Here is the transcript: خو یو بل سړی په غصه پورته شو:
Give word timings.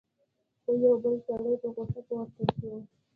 خو 0.61 0.71
یو 0.83 0.93
بل 1.03 1.15
سړی 1.25 1.53
په 1.61 1.67
غصه 1.75 2.01
پورته 2.07 2.43
شو: 2.55 2.71